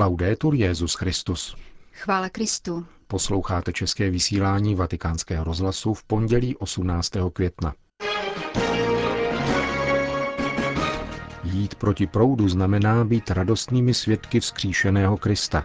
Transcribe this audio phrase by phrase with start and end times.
[0.00, 1.56] Laudetur Jezus Christus.
[1.92, 2.86] Chvála Kristu.
[3.06, 7.12] Posloucháte české vysílání Vatikánského rozhlasu v pondělí 18.
[7.32, 7.74] května.
[11.44, 15.64] Jít proti proudu znamená být radostnými svědky vzkříšeného Krista,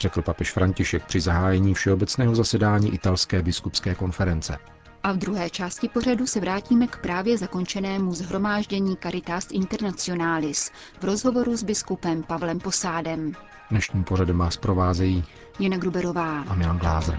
[0.00, 4.58] řekl papež František při zahájení všeobecného zasedání italské biskupské konference.
[5.02, 10.70] A v druhé části pořadu se vrátíme k právě zakončenému zhromáždění Caritas Internationalis
[11.00, 13.32] v rozhovoru s biskupem Pavlem Posádem.
[13.70, 15.24] Dnešním pořadem vás provázejí
[15.60, 17.18] Jana Gruberová a Milan Glázer.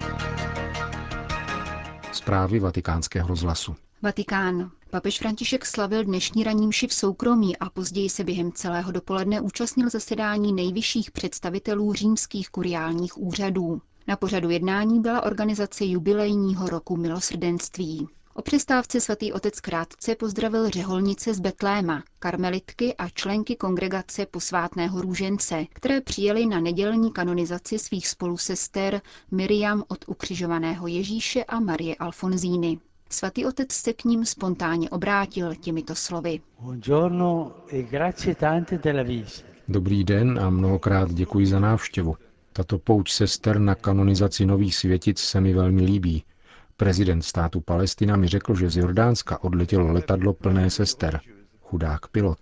[2.11, 3.75] Zprávy vatikánského rozhlasu.
[4.01, 4.71] Vatikán.
[4.89, 9.89] Papež František slavil dnešní ranní mši v soukromí a později se během celého dopoledne účastnil
[9.89, 13.81] zasedání nejvyšších představitelů římských kuriálních úřadů.
[14.07, 18.07] Na pořadu jednání byla organizace jubilejního roku milosrdenství.
[18.33, 25.65] O přestávce svatý otec krátce pozdravil řeholnice z Betléma, karmelitky a členky kongregace posvátného růžence,
[25.73, 29.01] které přijeli na nedělní kanonizaci svých spolusester
[29.31, 32.79] Miriam od ukřižovaného Ježíše a Marie Alfonzíny.
[33.09, 36.41] Svatý otec se k ním spontánně obrátil těmito slovy.
[37.71, 37.85] E
[39.67, 42.15] Dobrý den a mnohokrát děkuji za návštěvu.
[42.53, 46.23] Tato pouč sester na kanonizaci nových světic se mi velmi líbí.
[46.77, 51.19] Prezident státu Palestina mi řekl, že z Jordánska odletělo letadlo plné sester.
[51.61, 52.39] Chudák pilot.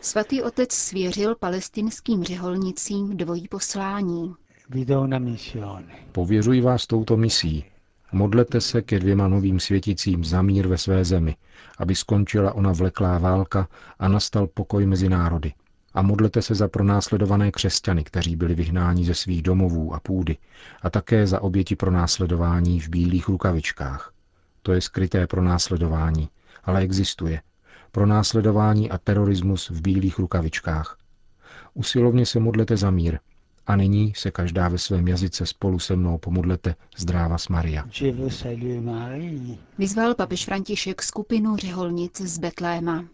[0.00, 4.34] Svatý otec svěřil palestinským řeholnicím dvojí poslání.
[6.12, 7.64] Pověřuji vás touto misí.
[8.12, 11.36] Modlete se ke dvěma novým světicím za mír ve své zemi,
[11.78, 15.52] aby skončila ona vleklá válka a nastal pokoj mezi národy.
[15.94, 20.36] A modlete se za pronásledované křesťany, kteří byli vyhnáni ze svých domovů a půdy,
[20.82, 24.12] a také za oběti pronásledování v bílých rukavičkách.
[24.62, 26.28] To je skryté pronásledování,
[26.64, 27.42] ale existuje.
[27.92, 30.98] Pronásledování a terorismus v bílých rukavičkách.
[31.74, 33.18] Usilovně se modlete za mír,
[33.66, 37.84] a nyní se každá ve svém jazyce spolu se mnou pomodlete Zdráva s Maria.
[39.78, 43.04] Vyzval papež František skupinu řeholnic z Betléma.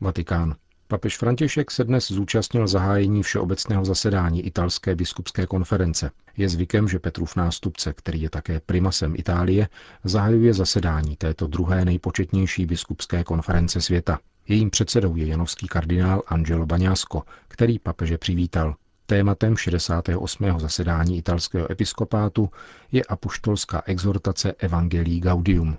[0.00, 0.56] Vatikán.
[0.94, 6.10] Papež František se dnes zúčastnil zahájení všeobecného zasedání italské biskupské konference.
[6.36, 9.68] Je zvykem, že Petrův nástupce, který je také primasem Itálie,
[10.04, 14.18] zahajuje zasedání této druhé nejpočetnější biskupské konference světa.
[14.48, 18.74] Jejím předsedou je janovský kardinál Angelo Baňasko, který papeže přivítal.
[19.06, 20.60] Tématem 68.
[20.60, 22.50] zasedání italského episkopátu
[22.92, 25.76] je apoštolská exhortace Evangelii Gaudium.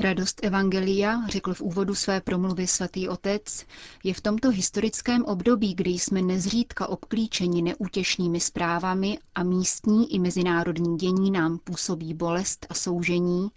[0.00, 3.66] Radost Evangelia, řekl v úvodu své promluvy svatý otec,
[4.04, 10.96] je v tomto historickém období, kdy jsme nezřídka obklíčeni neútěšnými zprávami a místní i mezinárodní
[10.96, 13.48] dění nám působí bolest a soužení,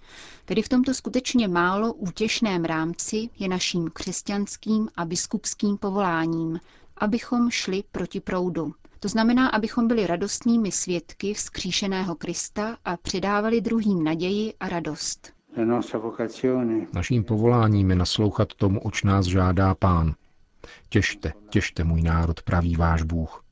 [0.46, 6.60] tedy v tomto skutečně málo útěšném rámci je naším křesťanským a biskupským povoláním,
[6.98, 14.04] abychom šli proti proudu, to znamená, abychom byli radostnými svědky vzkříšeného Krista a předávali druhým
[14.04, 15.41] naději a radost.
[16.94, 20.14] Naším povoláním je naslouchat tomu, oč nás žádá pán.
[20.90, 23.44] Těšte, těšte můj národ, praví váš Bůh.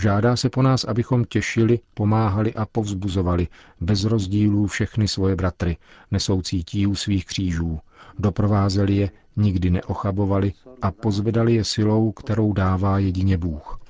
[0.00, 3.48] Žádá se po nás, abychom těšili, pomáhali a povzbuzovali
[3.80, 5.76] bez rozdílů všechny svoje bratry,
[6.10, 7.80] nesoucí tíhu svých křížů,
[8.18, 10.52] doprovázeli je, nikdy neochabovali
[10.82, 13.80] a pozvedali je silou, kterou dává jedině Bůh.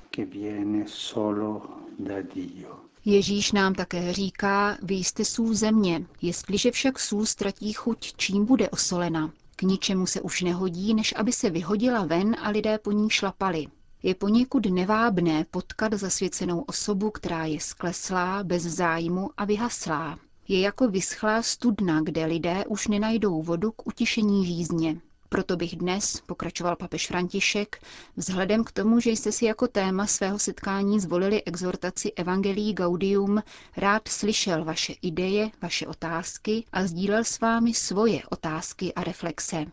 [3.07, 8.69] Ježíš nám také říká, vy jste sůl země, jestliže však sůl ztratí chuť, čím bude
[8.69, 9.31] osolena.
[9.55, 13.67] K ničemu se už nehodí, než aby se vyhodila ven a lidé po ní šlapali.
[14.03, 20.19] Je poněkud nevábné potkat zasvěcenou osobu, která je skleslá, bez zájmu a vyhaslá.
[20.47, 25.01] Je jako vyschlá studna, kde lidé už nenajdou vodu k utišení žízně.
[25.29, 27.79] Proto bych dnes, pokračoval papež František,
[28.15, 33.43] vzhledem k tomu, že jste si jako téma svého setkání zvolili exhortaci Evangelii Gaudium,
[33.77, 39.65] rád slyšel vaše ideje, vaše otázky a sdílel s vámi svoje otázky a reflexe.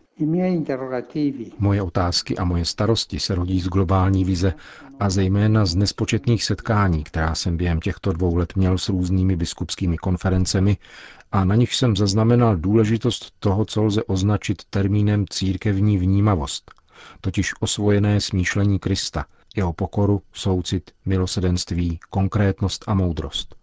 [1.59, 4.53] Moje otázky a moje starosti se rodí z globální vize
[4.99, 9.97] a zejména z nespočetných setkání, která jsem během těchto dvou let měl s různými biskupskými
[9.97, 10.77] konferencemi
[11.33, 16.71] a na nich jsem zaznamenal důležitost toho, co lze označit termínem církevní vnímavost,
[17.21, 19.25] totiž osvojené smýšlení Krista,
[19.55, 23.55] jeho pokoru, soucit, milosedenství, konkrétnost a moudrost.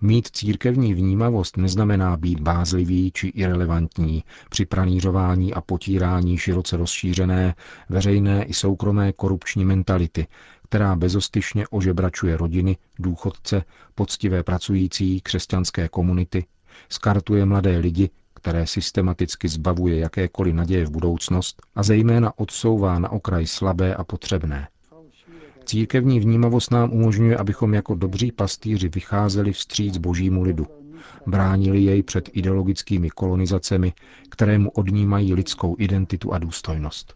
[0.00, 7.54] Mít církevní vnímavost neznamená být bázlivý či irrelevantní při pranířování a potírání široce rozšířené
[7.88, 10.26] veřejné i soukromé korupční mentality,
[10.68, 13.64] která bezostyšně ožebračuje rodiny, důchodce,
[13.94, 16.44] poctivé pracující, křesťanské komunity,
[16.88, 23.46] skartuje mladé lidi, které systematicky zbavuje jakékoliv naděje v budoucnost a zejména odsouvá na okraj
[23.46, 24.68] slabé a potřebné.
[25.64, 30.66] Církevní vnímavost nám umožňuje, abychom jako dobří pastýři vycházeli vstříc božímu lidu.
[31.26, 33.92] Bránili jej před ideologickými kolonizacemi,
[34.28, 37.14] které mu odnímají lidskou identitu a důstojnost.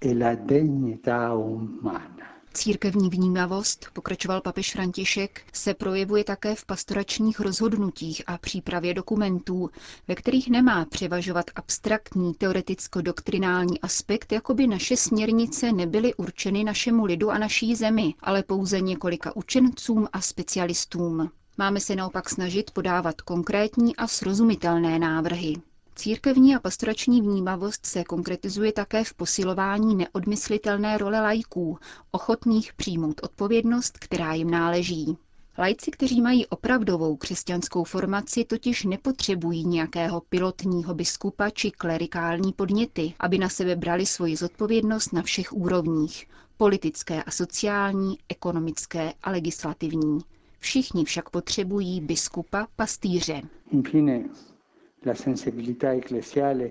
[2.55, 9.71] Církevní vnímavost, pokračoval papež František, se projevuje také v pastoračních rozhodnutích a přípravě dokumentů,
[10.09, 17.31] ve kterých nemá převažovat abstraktní teoreticko-doktrinální aspekt, jako by naše směrnice nebyly určeny našemu lidu
[17.31, 21.31] a naší zemi, ale pouze několika učencům a specialistům.
[21.59, 25.55] Máme se naopak snažit podávat konkrétní a srozumitelné návrhy.
[25.97, 31.79] Církevní a pastorační vnímavost se konkretizuje také v posilování neodmyslitelné role lajků,
[32.11, 35.17] ochotných přijmout odpovědnost, která jim náleží.
[35.59, 43.39] Lajci, kteří mají opravdovou křesťanskou formaci, totiž nepotřebují nějakého pilotního biskupa či klerikální podněty, aby
[43.39, 46.27] na sebe brali svoji zodpovědnost na všech úrovních
[46.57, 50.19] politické a sociální, ekonomické a legislativní.
[50.59, 53.43] Všichni však potřebují biskupa pastýře.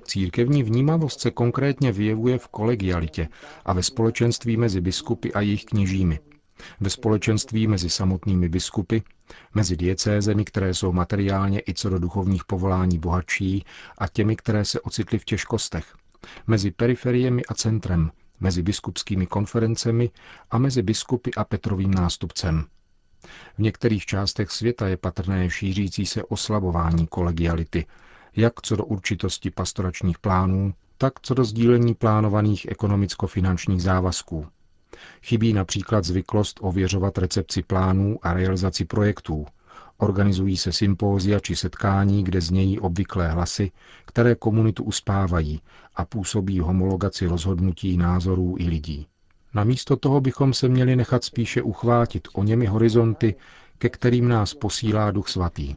[0.04, 3.28] Církevní vnímavost se konkrétně vyjevuje v kolegialitě
[3.66, 6.20] a ve společenství mezi biskupy a jejich kněžími.
[6.80, 9.00] Ve společenství mezi samotnými biskupy,
[9.54, 13.66] mezi diecézemi, které jsou materiálně i co do duchovních povolání bohatší
[13.98, 15.96] a těmi, které se ocitly v těžkostech.
[16.48, 20.10] Mezi periferiemi a centrem, mezi biskupskými konferencemi
[20.52, 22.66] a mezi biskupy a Petrovým nástupcem.
[23.58, 27.86] V některých částech světa je patrné šířící se oslabování kolegiality,
[28.36, 34.48] jak co do určitosti pastoračních plánů, tak co do sdílení plánovaných ekonomicko-finančních závazků.
[35.22, 39.46] Chybí například zvyklost ověřovat recepci plánů a realizaci projektů.
[39.98, 43.72] Organizují se sympózia či setkání, kde znějí obvyklé hlasy,
[44.06, 45.62] které komunitu uspávají
[45.96, 49.08] a působí homologaci rozhodnutí, názorů i lidí.
[49.54, 53.36] Namísto toho bychom se měli nechat spíše uchvátit o němi horizonty,
[53.80, 55.76] ke kterým nás posílá Duch Svatý.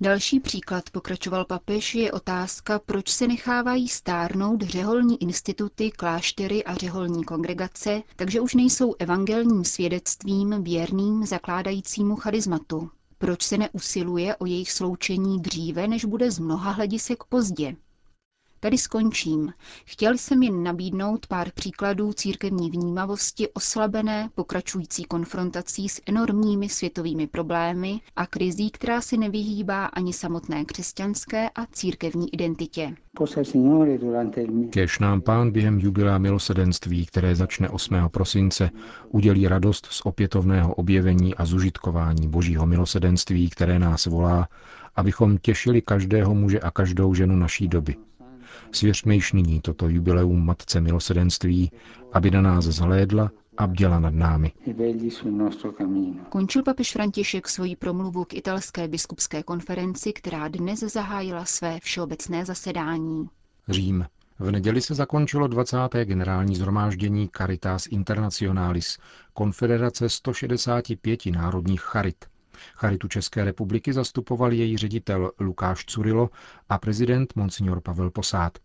[0.00, 7.24] Další příklad, pokračoval papež, je otázka, proč se nechávají stárnout řeholní instituty, kláštery a řeholní
[7.24, 12.90] kongregace, takže už nejsou evangelním svědectvím věrným zakládajícímu charizmatu.
[13.18, 17.76] Proč se neusiluje o jejich sloučení dříve, než bude z mnoha hledisek pozdě?
[18.64, 19.52] Tady skončím.
[19.84, 28.00] Chtěl jsem jen nabídnout pár příkladů církevní vnímavosti oslabené pokračující konfrontací s enormními světovými problémy
[28.16, 32.94] a krizí, která si nevyhýbá ani samotné křesťanské a církevní identitě.
[34.70, 37.94] Kež nám pán během jubilea milosedenství, které začne 8.
[38.10, 38.70] prosince,
[39.08, 44.48] udělí radost z opětovného objevení a zužitkování božího milosedenství, které nás volá,
[44.96, 47.96] abychom těšili každého muže a každou ženu naší doby
[48.72, 51.70] Svěřme již nyní toto jubileum Matce milosedenství,
[52.12, 54.52] aby na nás zhlédla a bděla nad námi.
[56.28, 63.28] Končil papež František svoji promluvu k italské biskupské konferenci, která dnes zahájila své všeobecné zasedání.
[63.68, 64.06] Řím.
[64.38, 65.76] V neděli se zakončilo 20.
[66.04, 68.98] generální zhromáždění Caritas Internationalis,
[69.32, 72.24] konfederace 165 národních charit.
[72.74, 76.30] Charitu České republiky zastupoval její ředitel Lukáš Curilo
[76.68, 78.58] a prezident Monsignor Pavel Posát.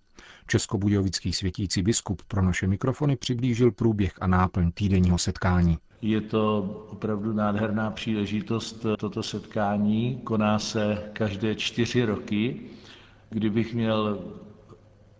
[0.48, 5.78] Českobudějovický světící biskup pro naše mikrofony přiblížil průběh a náplň týdenního setkání.
[6.02, 8.86] Je to opravdu nádherná příležitost.
[8.98, 12.62] Toto setkání koná se každé čtyři roky.
[13.30, 14.20] Kdybych měl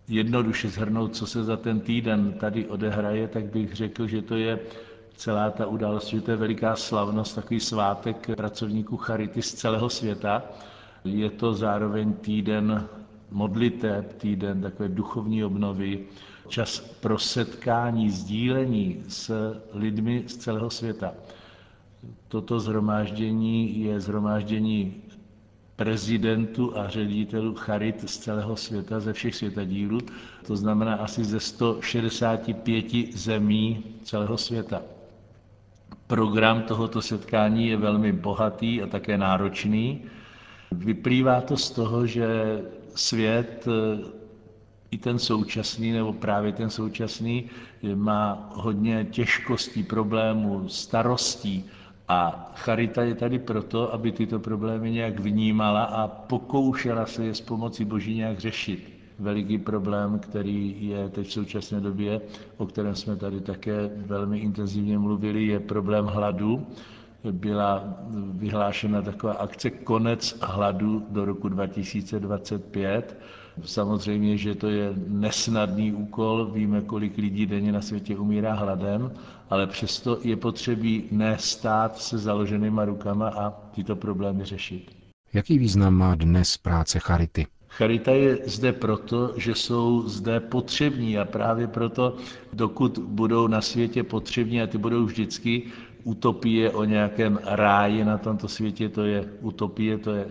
[0.08, 4.60] jednoduše zhrnout, co se za ten týden tady odehraje, tak bych řekl, že to je
[5.20, 10.44] celá ta událost, že to je veliká slavnost, takový svátek pracovníků Charity z celého světa.
[11.04, 12.88] Je to zároveň týden
[13.32, 16.00] modliteb, týden takové duchovní obnovy,
[16.48, 21.14] čas pro setkání, sdílení s lidmi z celého světa.
[22.28, 24.94] Toto zhromáždění je zhromáždění
[25.76, 30.00] prezidentů a ředitelů charit z celého světa, ze všech světadílů,
[30.48, 34.82] to znamená asi ze 165 zemí celého světa.
[36.10, 40.02] Program tohoto setkání je velmi bohatý a také náročný.
[40.72, 42.28] Vyplývá to z toho, že
[42.96, 43.66] svět,
[44.92, 47.46] i ten současný, nebo právě ten současný,
[47.96, 51.66] má hodně těžkostí, problémů, starostí.
[52.08, 57.42] A charita je tady proto, aby tyto problémy nějak vnímala a pokoušela se je s
[57.42, 62.22] pomocí Boží nějak řešit veliký problém, který je teď v současné době,
[62.58, 66.68] o kterém jsme tady také velmi intenzivně mluvili, je problém hladu.
[67.32, 67.84] Byla
[68.32, 73.20] vyhlášena taková akce Konec hladu do roku 2025.
[73.66, 79.12] Samozřejmě, že to je nesnadný úkol, víme, kolik lidí denně na světě umírá hladem,
[79.50, 84.92] ale přesto je potřebí nestát se založenýma rukama a tyto problémy řešit.
[85.34, 87.48] Jaký význam má dnes práce Charity?
[87.70, 92.16] Charita je zde proto, že jsou zde potřební a právě proto,
[92.54, 95.64] dokud budou na světě potřební a ty budou vždycky,
[96.04, 100.26] utopie o nějakém ráji na tomto světě, to je utopie, to je,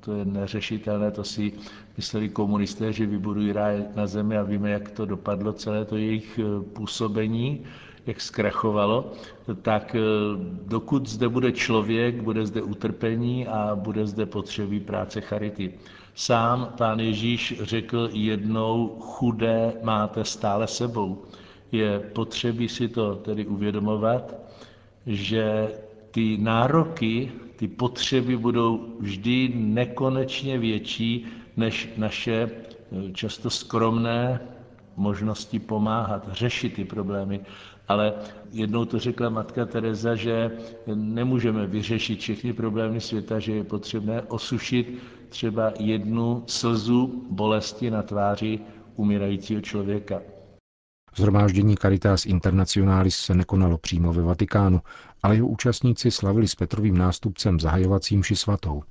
[0.00, 1.52] to je neřešitelné, to si
[1.96, 6.38] mysleli komunisté, že vybudují ráj na zemi a víme, jak to dopadlo, celé to jejich
[6.42, 7.60] eh, působení,
[8.06, 9.12] jak zkrachovalo,
[9.62, 10.00] tak eh,
[10.66, 15.74] dokud zde bude člověk, bude zde utrpení a bude zde potřebí práce charity.
[16.14, 21.22] Sám pán Ježíš řekl jednou, chudé máte stále sebou.
[21.72, 24.34] Je potřebí si to tedy uvědomovat,
[25.06, 25.68] že
[26.10, 31.26] ty nároky, ty potřeby budou vždy nekonečně větší
[31.56, 34.40] než naše eh, často skromné
[35.00, 37.40] možnosti pomáhat, řešit ty problémy.
[37.88, 38.14] Ale
[38.52, 40.50] jednou to řekla matka Teresa, že
[40.94, 48.58] nemůžeme vyřešit všechny problémy světa, že je potřebné osušit třeba jednu slzu bolesti na tváři
[48.96, 50.20] umírajícího člověka.
[51.16, 54.80] Zhromáždění Caritas Internationalis se nekonalo přímo ve Vatikánu,
[55.22, 58.82] ale jeho účastníci slavili s Petrovým nástupcem zahajovacím ši svatou.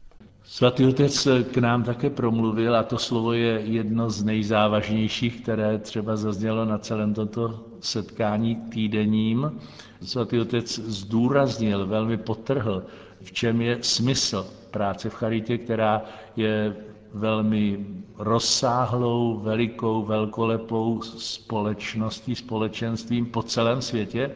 [0.50, 6.15] Svatý otec k nám také promluvil a to slovo je jedno z nejzávažnějších, které třeba
[6.15, 9.60] zaznělo na celém tomto setkání týdenním.
[10.01, 12.84] Svatý otec zdůraznil, velmi potrhl,
[13.22, 16.01] v čem je smysl práce v charitě, která
[16.36, 16.75] je
[17.13, 17.86] velmi
[18.18, 24.32] rozsáhlou, velikou, velkolepou společností, společenstvím po celém světě,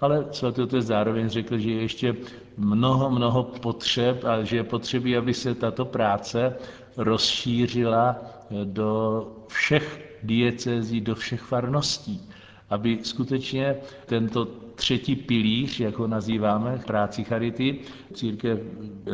[0.00, 2.16] ale svatý otec zároveň řekl, že je ještě
[2.58, 6.56] mnoho, mnoho potřeb a že je potřebí, aby se tato práce
[6.96, 8.16] rozšířila
[8.64, 12.30] do všech diecezí, do všech farností,
[12.70, 17.78] aby skutečně tento třetí pilíř, jak ho nazýváme, práci charity,
[18.14, 18.58] církev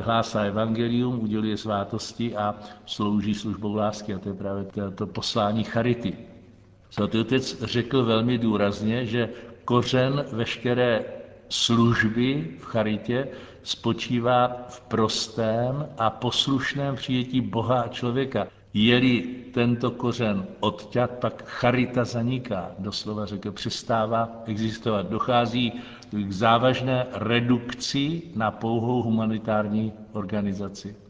[0.01, 2.55] hlásá evangelium, uděluje svátosti a
[2.87, 4.15] slouží službou lásky.
[4.15, 6.17] A to je právě to poslání charity.
[6.91, 9.29] Svatý otec řekl velmi důrazně, že
[9.65, 11.05] kořen veškeré
[11.49, 13.29] služby v charitě
[13.63, 18.47] spočívá v prostém a poslušném přijetí Boha a člověka.
[18.75, 19.21] Je-li
[19.55, 25.09] tento kořen odťat, pak charita zaniká, doslova řekl, přestává existovat.
[25.09, 25.73] Dochází
[26.11, 31.04] k závažné redukci na pouhou humanitární organizaci.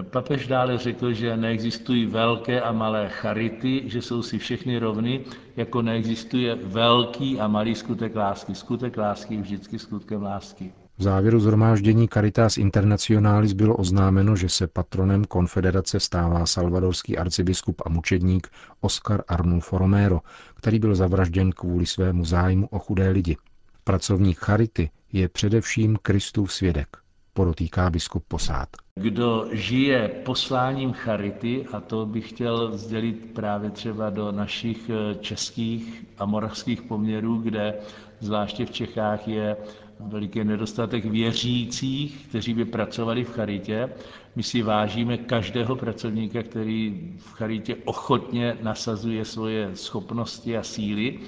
[0.00, 5.24] Papež dále řekl, že neexistují velké a malé charity, že jsou si všechny rovny,
[5.56, 8.54] jako neexistuje velký a malý skutek lásky.
[8.54, 10.72] Skutek lásky je vždycky skutkem lásky.
[10.98, 17.88] V závěru zhromáždění Caritas Internationalis bylo oznámeno, že se patronem konfederace stává salvadorský arcibiskup a
[17.88, 18.48] mučedník
[18.80, 20.20] Oscar Arnulfo Romero,
[20.54, 23.36] který byl zavražděn kvůli svému zájmu o chudé lidi.
[23.84, 27.01] Pracovník Charity je především Kristův svědek
[27.34, 28.68] podotýká biskup Posád.
[28.94, 36.04] Kdo žije posláním charity, a to bych chtěl sdělit právě třeba do našich eh, českých
[36.18, 37.74] a moravských poměrů, kde
[38.20, 39.56] zvláště v Čechách je
[40.00, 43.88] veliký nedostatek věřících, kteří by pracovali v charitě.
[44.36, 51.18] My si vážíme každého pracovníka, který v charitě ochotně nasazuje svoje schopnosti a síly,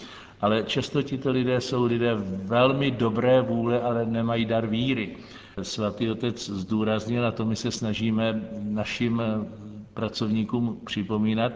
[0.40, 5.16] ale často tito lidé jsou lidé velmi dobré vůle, ale nemají dar víry.
[5.62, 9.23] Svatý otec zdůraznil, a to my se snažíme našim
[9.94, 11.52] pracovníkům připomínat,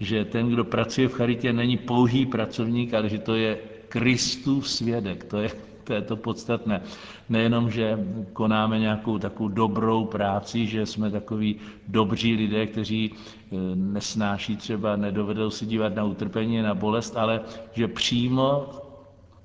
[0.00, 5.24] že ten, kdo pracuje v charitě, není pouhý pracovník, ale že to je Kristův svědek.
[5.24, 5.50] To je
[5.84, 6.82] to, je to podstatné.
[7.28, 7.98] Nejenom, že
[8.32, 11.56] konáme nějakou takovou dobrou práci, že jsme takoví
[11.88, 17.40] dobří lidé, kteří e, nesnáší třeba, nedovedou se dívat na utrpení, na bolest, ale
[17.72, 18.66] že přímo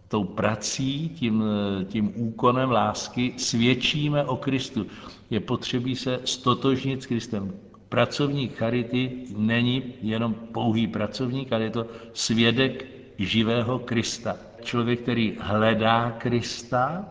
[0.08, 1.44] tou prací, tím,
[1.88, 4.86] tím úkonem lásky svědčíme o Kristu.
[5.30, 7.54] Je potřebí se stotožnit s Kristem.
[7.90, 12.86] Pracovník charity není jenom pouhý pracovník, ale je to svědek
[13.18, 14.36] živého Krista.
[14.62, 17.06] Člověk, který hledá Krista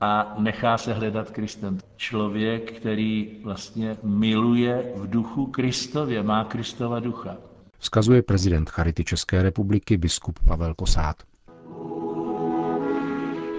[0.00, 1.78] a nechá se hledat Kristem.
[1.96, 7.36] Člověk, který vlastně miluje v duchu Kristově, má Kristova ducha.
[7.78, 11.16] Vzkazuje prezident Charity České republiky biskup Pavel Kosát.